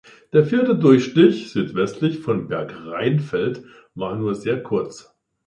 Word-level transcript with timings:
Der 0.33 0.45
vierte 0.47 0.75
Durchstich 0.75 1.51
südwestlich 1.51 2.21
von 2.21 2.47
Bergrheinfeld 2.47 3.63
war 3.93 4.15
nur 4.15 4.33
sehr 4.33 4.63
kurz. 4.63 5.15